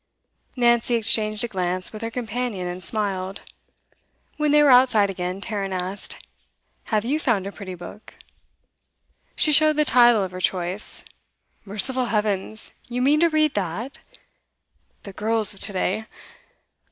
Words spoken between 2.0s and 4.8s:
her companion and smiled. When they were